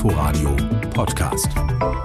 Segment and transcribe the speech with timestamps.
[0.00, 0.56] Inforadio
[0.90, 1.48] Podcast.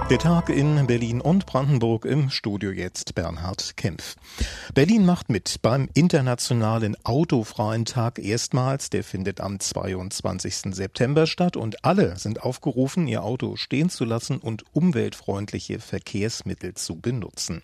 [0.08, 4.14] Der Tag in Berlin und Brandenburg im Studio jetzt Bernhard Kempf.
[4.72, 8.88] Berlin macht mit beim internationalen autofreien Tag erstmals.
[8.88, 10.74] Der findet am 22.
[10.74, 17.00] September statt und alle sind aufgerufen, ihr Auto stehen zu lassen und umweltfreundliche Verkehrsmittel zu
[17.00, 17.62] benutzen.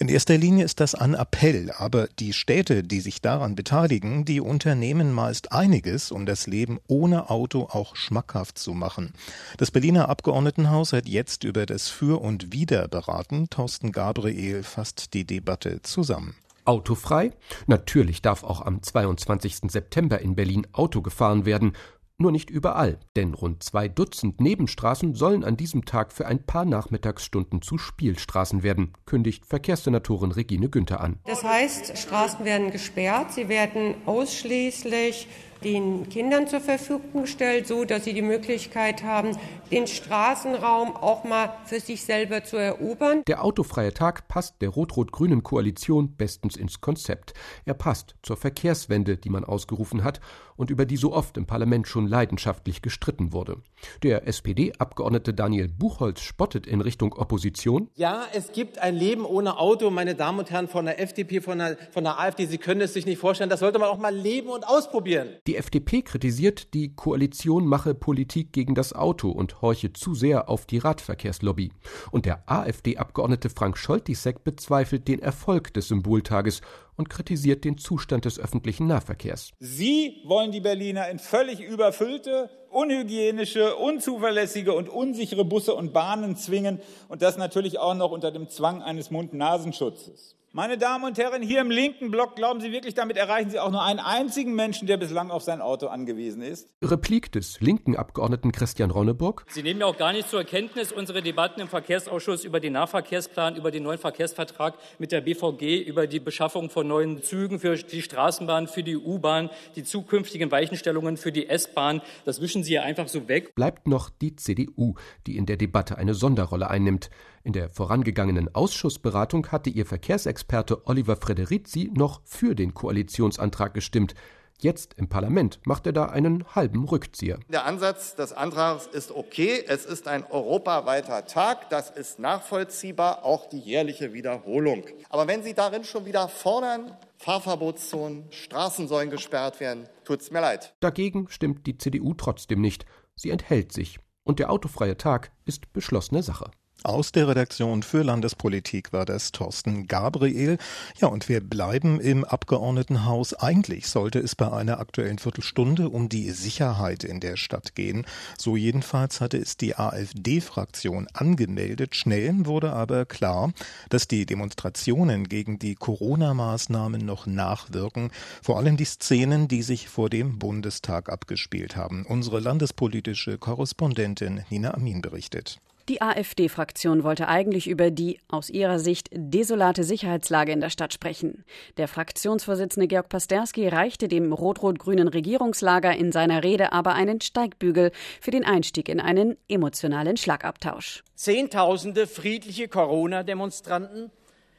[0.00, 4.40] In erster Linie ist das ein Appell, aber die Städte, die sich daran beteiligen, die
[4.40, 9.12] unternehmen meist einiges, um das Leben ohne Auto auch schmackhaft zu machen.
[9.58, 10.08] Das Berliner
[10.58, 13.48] Abgeordnetenhaus hat jetzt über das Für und Wider beraten.
[13.48, 16.34] Thorsten Gabriel fasst die Debatte zusammen.
[16.64, 17.30] Autofrei?
[17.68, 19.70] Natürlich darf auch am 22.
[19.70, 21.74] September in Berlin Auto gefahren werden.
[22.20, 26.64] Nur nicht überall, denn rund zwei Dutzend Nebenstraßen sollen an diesem Tag für ein paar
[26.64, 31.20] Nachmittagsstunden zu Spielstraßen werden, kündigt Verkehrssenatorin Regine Günther an.
[31.24, 35.28] Das heißt, Straßen werden gesperrt, sie werden ausschließlich
[35.64, 39.36] den Kindern zur Verfügung gestellt, so dass sie die Möglichkeit haben,
[39.70, 43.22] den Straßenraum auch mal für sich selber zu erobern.
[43.26, 47.34] Der autofreie Tag passt der rot-rot-grünen Koalition bestens ins Konzept.
[47.64, 50.20] Er passt zur Verkehrswende, die man ausgerufen hat
[50.58, 53.62] und über die so oft im Parlament schon leidenschaftlich gestritten wurde.
[54.02, 57.88] Der SPD-Abgeordnete Daniel Buchholz spottet in Richtung Opposition.
[57.94, 61.58] Ja, es gibt ein Leben ohne Auto, meine Damen und Herren von der FDP, von
[61.58, 62.46] der, von der AfD.
[62.46, 63.50] Sie können es sich nicht vorstellen.
[63.50, 65.28] Das sollte man auch mal leben und ausprobieren.
[65.48, 70.66] Die FDP kritisiert, die Koalition mache Politik gegen das Auto und horche zu sehr auf
[70.66, 71.72] die Radverkehrslobby.
[72.10, 76.60] Und der AfD-Abgeordnete Frank Scholtisek bezweifelt den Erfolg des Symboltages
[76.96, 79.52] und kritisiert den Zustand des öffentlichen Nahverkehrs.
[79.58, 86.82] Sie wollen die Berliner in völlig überfüllte, unhygienische, unzuverlässige und unsichere Busse und Bahnen zwingen
[87.08, 90.37] und das natürlich auch noch unter dem Zwang eines Mund-Nasenschutzes.
[90.52, 93.70] Meine Damen und Herren, hier im linken Block, glauben Sie wirklich, damit erreichen Sie auch
[93.70, 96.70] nur einen einzigen Menschen, der bislang auf sein Auto angewiesen ist?
[96.82, 99.44] Replik des linken Abgeordneten Christian Ronneburg.
[99.50, 103.56] Sie nehmen ja auch gar nicht zur Kenntnis unsere Debatten im Verkehrsausschuss über den Nahverkehrsplan,
[103.56, 108.00] über den neuen Verkehrsvertrag mit der BVG, über die Beschaffung von neuen Zügen für die
[108.00, 112.00] Straßenbahn, für die U-Bahn, die zukünftigen Weichenstellungen für die S-Bahn.
[112.24, 113.54] Das wischen Sie ja einfach so weg.
[113.54, 114.94] Bleibt noch die CDU,
[115.26, 117.10] die in der Debatte eine Sonderrolle einnimmt.
[117.44, 124.14] In der vorangegangenen Ausschussberatung hatte ihr Verkehrsexperte Oliver Frederizi noch für den Koalitionsantrag gestimmt.
[124.60, 127.38] Jetzt im Parlament macht er da einen halben Rückzieher.
[127.48, 129.62] Der Ansatz des Antrags ist okay.
[129.68, 131.70] Es ist ein europaweiter Tag.
[131.70, 134.82] Das ist nachvollziehbar, auch die jährliche Wiederholung.
[135.10, 140.74] Aber wenn Sie darin schon wieder fordern, Fahrverbotszonen, Straßen sollen gesperrt werden, tut's mir leid.
[140.80, 142.84] Dagegen stimmt die CDU trotzdem nicht.
[143.14, 144.00] Sie enthält sich.
[144.24, 146.50] Und der autofreie Tag ist beschlossene Sache.
[146.84, 150.58] Aus der Redaktion für Landespolitik war das Thorsten Gabriel.
[151.00, 153.34] Ja, und wir bleiben im Abgeordnetenhaus.
[153.34, 158.06] Eigentlich sollte es bei einer aktuellen Viertelstunde um die Sicherheit in der Stadt gehen.
[158.38, 161.96] So jedenfalls hatte es die AfD-Fraktion angemeldet.
[161.96, 163.52] Schnell wurde aber klar,
[163.88, 168.12] dass die Demonstrationen gegen die Corona-Maßnahmen noch nachwirken.
[168.40, 172.06] Vor allem die Szenen, die sich vor dem Bundestag abgespielt haben.
[172.06, 175.60] Unsere landespolitische Korrespondentin Nina Amin berichtet.
[175.88, 181.46] Die AfD-Fraktion wollte eigentlich über die aus ihrer Sicht desolate Sicherheitslage in der Stadt sprechen.
[181.78, 187.90] Der Fraktionsvorsitzende Georg Pasterski reichte dem rot-rot-grünen Regierungslager in seiner Rede aber einen Steigbügel
[188.20, 191.04] für den Einstieg in einen emotionalen Schlagabtausch.
[191.14, 194.10] Zehntausende friedliche Corona-Demonstranten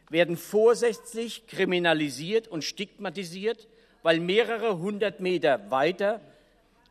[0.09, 3.67] werden vorsätzlich kriminalisiert und stigmatisiert,
[4.01, 6.21] weil mehrere hundert Meter weiter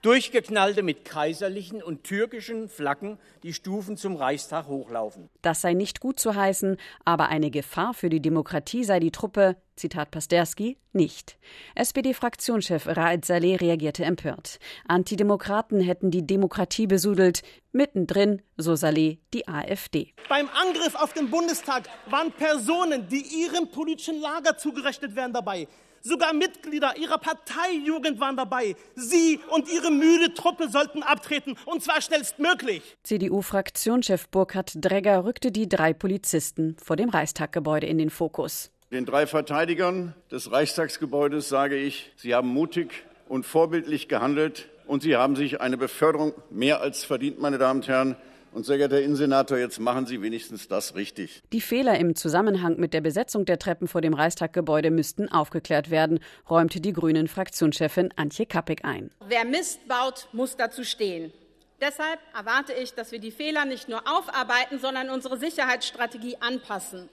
[0.02, 5.28] Durchgeknallte mit kaiserlichen und türkischen Flaggen die Stufen zum Reichstag hochlaufen.
[5.42, 9.56] Das sei nicht gut zu heißen, aber eine Gefahr für die Demokratie sei die Truppe,
[9.74, 11.36] Zitat Pasterski, nicht.
[11.74, 14.58] SPD-Fraktionschef Raed Saleh reagierte empört.
[14.86, 17.42] Antidemokraten hätten die Demokratie besudelt.
[17.72, 20.14] Mittendrin, so Saleh, die AfD.
[20.28, 25.66] Beim Angriff auf den Bundestag waren Personen, die ihrem politischen Lager zugerechnet werden, dabei.
[26.02, 28.76] Sogar Mitglieder ihrer Parteijugend waren dabei.
[28.94, 32.82] Sie und ihre müde Truppe sollten abtreten, und zwar schnellstmöglich.
[33.02, 38.70] CDU-Fraktionschef Burkhard Dregger rückte die drei Polizisten vor dem Reichstaggebäude in den Fokus.
[38.90, 45.16] Den drei Verteidigern des Reichstagsgebäudes sage ich, sie haben mutig und vorbildlich gehandelt und sie
[45.16, 48.16] haben sich eine Beförderung mehr als verdient, meine Damen und Herren.
[48.58, 51.44] Und sehr geehrter Innensenator, jetzt machen Sie wenigstens das richtig.
[51.52, 56.18] Die Fehler im Zusammenhang mit der Besetzung der Treppen vor dem Reichstaggebäude müssten aufgeklärt werden,
[56.50, 59.12] räumte die Grünen Fraktionschefin Antje Kappig ein.
[59.28, 61.32] Wer Mist baut, muss dazu stehen.
[61.80, 67.08] Deshalb erwarte ich, dass wir die Fehler nicht nur aufarbeiten, sondern unsere Sicherheitsstrategie anpassen.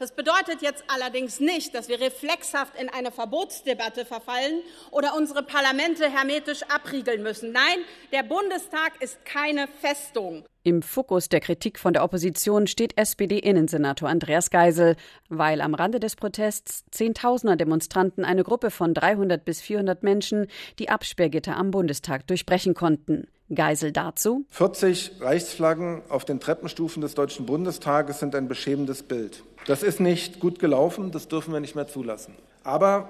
[0.00, 6.10] Das bedeutet jetzt allerdings nicht, dass wir reflexhaft in eine Verbotsdebatte verfallen oder unsere Parlamente
[6.10, 7.52] hermetisch abriegeln müssen.
[7.52, 10.46] Nein, der Bundestag ist keine Festung.
[10.62, 14.96] Im Fokus der Kritik von der Opposition steht SPD-Innensenator Andreas Geisel,
[15.28, 20.46] weil am Rande des Protests Zehntausender Demonstranten eine Gruppe von 300 bis 400 Menschen
[20.78, 23.28] die Absperrgitter am Bundestag durchbrechen konnten.
[23.54, 24.44] Geisel dazu.
[24.50, 29.42] 40 Reichsflaggen auf den Treppenstufen des Deutschen Bundestages sind ein beschämendes Bild.
[29.66, 32.34] Das ist nicht gut gelaufen, das dürfen wir nicht mehr zulassen.
[32.64, 33.08] Aber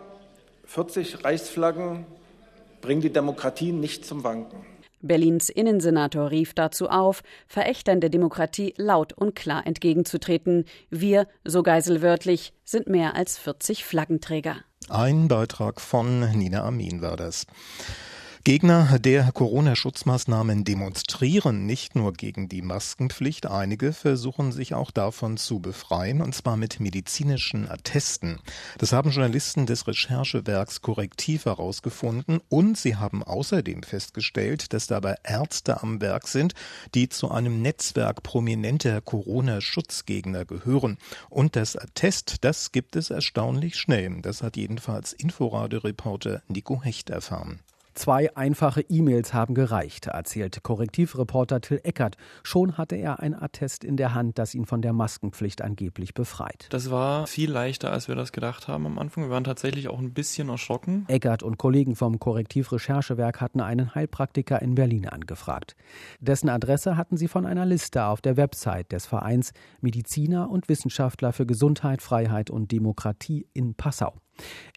[0.64, 2.06] 40 Reichsflaggen
[2.81, 4.64] bringen die Demokratie nicht zum Wanken.
[5.02, 10.66] Berlins Innensenator rief dazu auf, Verächtern der Demokratie laut und klar entgegenzutreten.
[10.90, 14.56] Wir, so Geisel wörtlich, sind mehr als 40 Flaggenträger.
[14.88, 17.46] Ein Beitrag von Nina Amin war das.
[18.42, 25.60] Gegner der Corona-Schutzmaßnahmen demonstrieren nicht nur gegen die Maskenpflicht, einige versuchen sich auch davon zu
[25.60, 28.38] befreien, und zwar mit medizinischen Attesten.
[28.78, 35.82] Das haben Journalisten des Recherchewerks Korrektiv herausgefunden und sie haben außerdem festgestellt, dass dabei Ärzte
[35.82, 36.54] am Werk sind,
[36.94, 40.96] die zu einem Netzwerk prominenter Corona-Schutzgegner gehören.
[41.28, 44.22] Und das Attest, das gibt es erstaunlich schnell.
[44.22, 47.60] Das hat jedenfalls Inforadio-Reporter Nico Hecht erfahren.
[48.00, 52.17] Zwei einfache E-Mails haben gereicht, erzählt Korrektivreporter Till Eckert.
[52.43, 56.67] Schon hatte er ein Attest in der Hand, das ihn von der Maskenpflicht angeblich befreit.
[56.70, 59.25] Das war viel leichter, als wir das gedacht haben am Anfang.
[59.25, 61.05] Wir waren tatsächlich auch ein bisschen erschrocken.
[61.08, 65.76] Eckert und Kollegen vom Korrektivrecherchewerk hatten einen Heilpraktiker in Berlin angefragt.
[66.20, 69.52] Dessen Adresse hatten sie von einer Liste auf der Website des Vereins
[69.82, 74.14] Mediziner und Wissenschaftler für Gesundheit, Freiheit und Demokratie in Passau.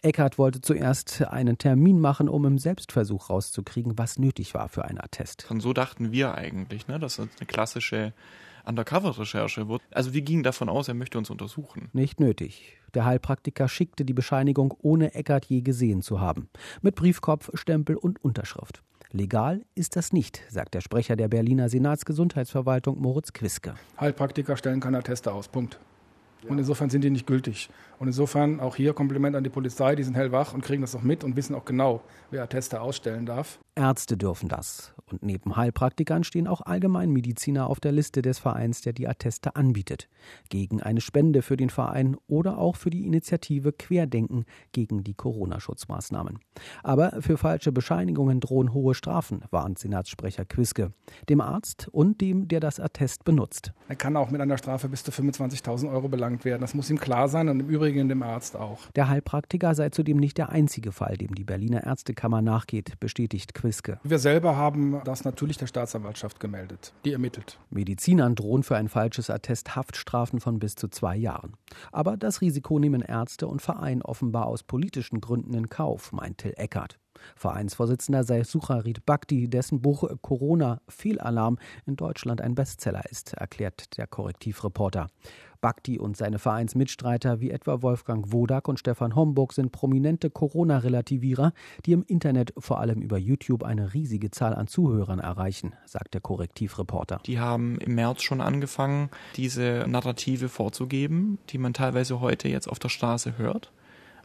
[0.02, 5.00] Eckert wollte zuerst einen Termin machen, um im Selbstversuch rauszukriegen, was nötig war für ein
[5.00, 5.50] Attest.
[5.50, 8.12] Und so dachten wir eigentlich, ne, dass das eine klassische
[8.66, 9.82] Undercover-Recherche wird.
[9.90, 11.88] Also wir gingen davon aus, er möchte uns untersuchen.
[11.92, 12.78] Nicht nötig.
[12.94, 16.48] Der Heilpraktiker schickte die Bescheinigung, ohne Eckert je gesehen zu haben.
[16.80, 18.82] Mit Briefkopf, Stempel und Unterschrift.
[19.10, 23.74] Legal ist das nicht, sagt der Sprecher der Berliner Senatsgesundheitsverwaltung Moritz Quiske.
[24.00, 25.48] Heilpraktiker stellen keine Atteste aus.
[25.48, 25.78] Punkt.
[26.48, 27.70] Und insofern sind die nicht gültig.
[27.98, 31.02] Und insofern auch hier Kompliment an die Polizei, die sind hellwach und kriegen das auch
[31.02, 33.58] mit und wissen auch genau, wer Atteste ausstellen darf.
[33.76, 34.94] Ärzte dürfen das.
[35.10, 40.08] Und neben Heilpraktikern stehen auch Allgemeinmediziner auf der Liste des Vereins, der die Atteste anbietet.
[40.48, 46.38] Gegen eine Spende für den Verein oder auch für die Initiative Querdenken gegen die Corona-Schutzmaßnahmen.
[46.82, 50.92] Aber für falsche Bescheinigungen drohen hohe Strafen, warnt Senatssprecher Quiske.
[51.28, 53.72] Dem Arzt und dem, der das Attest benutzt.
[53.88, 56.60] Er kann auch mit einer Strafe bis zu 25.000 Euro belangt werden.
[56.60, 58.90] Das muss ihm klar sein und im Übrigen dem Arzt auch.
[58.94, 63.98] Der Heilpraktiker sei zudem nicht der einzige Fall, dem die Berliner Ärztekammer nachgeht, bestätigt Quiske.
[64.02, 67.58] Wir selber haben das natürlich der Staatsanwaltschaft gemeldet, die ermittelt.
[67.70, 71.54] Medizinern drohen für ein falsches Attest Haftstrafen von bis zu zwei Jahren.
[71.92, 76.54] Aber das Risiko nehmen Ärzte und Verein offenbar aus politischen Gründen in Kauf, meint Till
[76.56, 76.98] Eckert.
[77.36, 84.06] Vereinsvorsitzender sei Sucharit Bhakti, dessen Buch Corona Fehlalarm in Deutschland ein Bestseller ist, erklärt der
[84.06, 85.08] Korrektivreporter.
[85.64, 91.54] Bhakti und seine Vereinsmitstreiter wie etwa Wolfgang Wodak und Stefan Homburg sind prominente Corona-Relativierer,
[91.86, 96.20] die im Internet vor allem über YouTube eine riesige Zahl an Zuhörern erreichen, sagt der
[96.20, 97.18] Korrektivreporter.
[97.24, 102.78] Die haben im März schon angefangen, diese Narrative vorzugeben, die man teilweise heute jetzt auf
[102.78, 103.72] der Straße hört.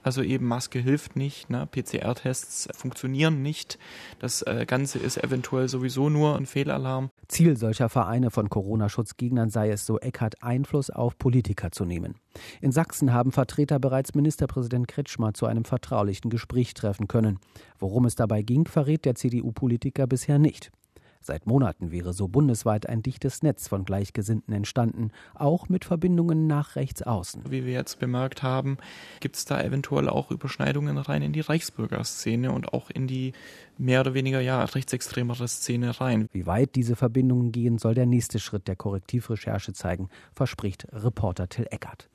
[0.04, 1.68] Also eben Maske hilft nicht, ne?
[1.68, 3.78] PCR-Tests funktionieren nicht.
[4.19, 7.10] Das äh, Ganze ist eventuell sowieso nur ein Fehlalarm.
[7.28, 12.15] Ziel solcher Vereine von Corona-Schutzgegnern sei es, so Eckhardt Einfluss auf Politiker zu nehmen.
[12.62, 17.39] In Sachsen haben Vertreter bereits Ministerpräsident Kretschmer zu einem vertraulichen Gespräch treffen können.
[17.77, 20.72] Worum es dabei ging, verrät der CDU-Politiker bisher nicht.
[21.21, 26.77] Seit Monaten wäre so bundesweit ein dichtes Netz von Gleichgesinnten entstanden, auch mit Verbindungen nach
[26.77, 27.43] rechts außen.
[27.49, 28.77] Wie wir jetzt bemerkt haben,
[29.19, 33.33] gibt es da eventuell auch Überschneidungen rein in die Reichsbürgerszene und auch in die
[33.77, 36.29] mehr oder weniger ja rechtsextremere Szene rein.
[36.31, 41.67] Wie weit diese Verbindungen gehen, soll der nächste Schritt der Korrektivrecherche zeigen, verspricht Reporter Till
[41.69, 42.09] Eckert.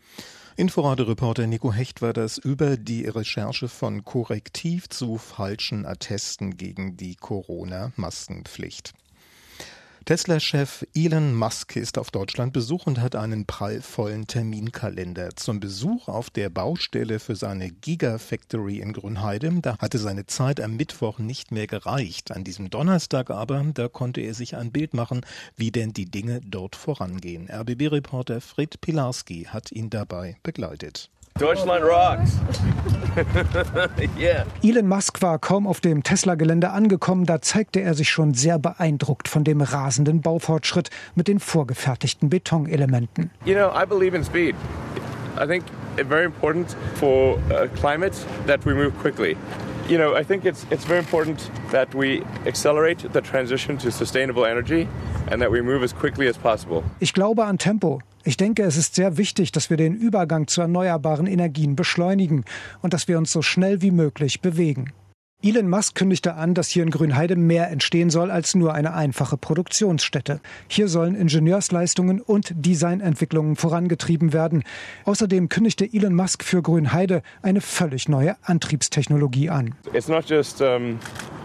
[0.57, 7.17] Inforadio-Reporter Nico Hecht war das über die Recherche von Korrektiv zu falschen Attesten gegen die
[7.17, 8.93] Corona-Maskenpflicht.
[10.05, 15.35] Tesla-Chef Elon Musk ist auf Deutschland Besuch und hat einen prallvollen Terminkalender.
[15.35, 20.77] Zum Besuch auf der Baustelle für seine Gigafactory in Grünheide, da hatte seine Zeit am
[20.77, 22.33] Mittwoch nicht mehr gereicht.
[22.33, 25.23] An diesem Donnerstag aber, da konnte er sich ein Bild machen,
[25.57, 27.49] wie denn die Dinge dort vorangehen.
[27.49, 31.09] RBB-Reporter Fred Pilarski hat ihn dabei begleitet.
[31.41, 32.39] Deutschland rocks.
[34.17, 34.45] yeah.
[34.63, 39.27] Elon Musk war kaum auf dem Tesla-Gelände angekommen, da zeigte er sich schon sehr beeindruckt
[39.27, 43.33] von dem rasenden Baufortschritt mit den vorgefertigten Betonelementen.
[43.45, 44.55] You know, I believe in speed.
[45.37, 45.65] I think
[45.97, 48.15] it's very important for uh, climate
[48.47, 49.37] that we move quickly.
[49.87, 54.47] You know, I think it's it's very important that we accelerate the transition to sustainable
[54.47, 54.89] energy
[55.31, 56.83] and that we move as quickly as possible.
[57.01, 58.01] Ich glaube an Tempo.
[58.25, 62.45] Ich denke, es ist sehr wichtig, dass wir den Übergang zu erneuerbaren Energien beschleunigen
[62.81, 64.95] und dass wir uns so schnell wie möglich bewegen.
[65.43, 69.37] Elon Musk kündigte an, dass hier in Grünheide mehr entstehen soll als nur eine einfache
[69.37, 70.41] Produktionsstätte.
[70.69, 74.65] Hier sollen Ingenieursleistungen und Designentwicklungen vorangetrieben werden.
[75.05, 79.75] Außerdem kündigte Elon Musk für Grünheide eine völlig neue Antriebstechnologie an.
[79.93, 80.99] It's not just um,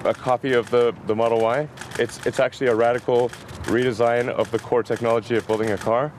[0.05, 1.67] a copy of the, the Model Y.
[1.98, 3.29] It's, it's actually a radical
[3.65, 6.13] redesign of the core technology of building a car.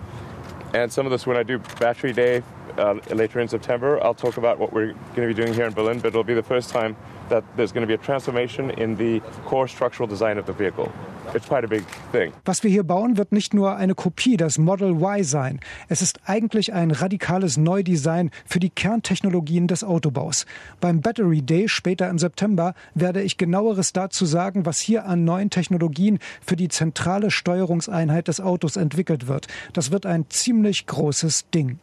[0.75, 2.43] And some of this, when I do Battery Day
[2.77, 5.73] uh, later in September, I'll talk about what we're going to be doing here in
[5.73, 6.95] Berlin, but it'll be the first time
[7.31, 10.91] that there's going to be a transformation in the core structural design of the vehicle.
[11.35, 12.33] It's quite a big thing.
[12.45, 15.61] Was wir hier bauen, wird nicht nur eine Kopie des Model Y sein.
[15.89, 20.45] Es ist eigentlich ein radikales Neudesign für die Kerntechnologien des Autobaus.
[20.81, 25.51] Beim Battery Day später im September werde ich genaueres dazu sagen, was hier an neuen
[25.51, 29.47] Technologien für die zentrale Steuerungseinheit des Autos entwickelt wird.
[29.73, 31.79] Das wird ein ziemlich großes Ding.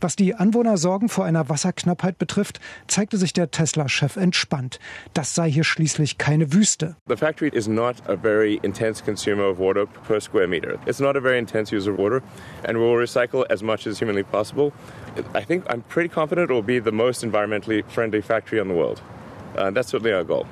[0.00, 4.78] Was die Anwohnersorgen vor einer Wasserknappheit betrifft, zeigte sich der Tesla-Chef entspannt.
[5.12, 6.96] Das sei hier schließlich keine Wüste.
[7.06, 10.78] The factory is not a very intense consumer of water per square meter.
[10.86, 12.22] It's not a very intense user of water,
[12.64, 14.72] and we'll recycle as much as humanly possible.
[15.34, 18.74] I think I'm pretty confident it will be the most environmentally friendly factory in the
[18.74, 19.02] world.
[19.56, 20.46] Uh, that's certainly our goal.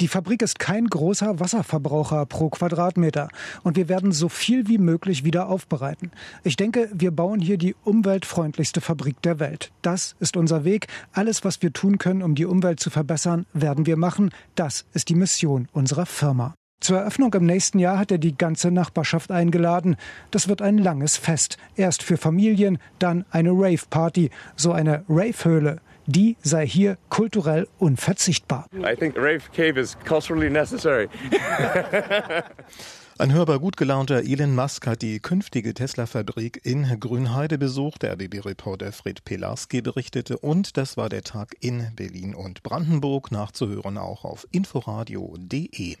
[0.00, 3.28] Die Fabrik ist kein großer Wasserverbraucher pro Quadratmeter
[3.62, 6.10] und wir werden so viel wie möglich wieder aufbereiten.
[6.44, 9.72] Ich denke, wir bauen hier die umweltfreundlichste Fabrik der Welt.
[9.82, 10.86] Das ist unser Weg.
[11.12, 14.30] Alles, was wir tun können, um die Umwelt zu verbessern, werden wir machen.
[14.54, 16.54] Das ist die Mission unserer Firma.
[16.82, 19.94] Zur Eröffnung im nächsten Jahr hat er die ganze Nachbarschaft eingeladen.
[20.32, 21.56] Das wird ein langes Fest.
[21.76, 25.80] Erst für Familien, dann eine Rave-Party, so eine Rave-Höhle.
[26.06, 28.66] Die sei hier kulturell unverzichtbar.
[28.74, 31.08] I think Rave Cave is culturally necessary.
[33.18, 38.02] Ein hörbar gut gelaunter Elon Musk hat die künftige Tesla-Fabrik in Grünheide besucht.
[38.02, 40.38] Der RDB-Reporter Fred Pelarski berichtete.
[40.38, 43.30] Und das war der Tag in Berlin und Brandenburg.
[43.30, 45.96] Nachzuhören auch auf inforadio.de.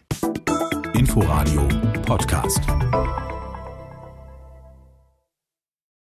[0.94, 1.66] Inforadio
[2.06, 2.60] Podcast.